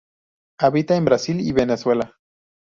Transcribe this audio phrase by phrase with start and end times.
[0.59, 2.15] Habita en Brasil y Venezuela.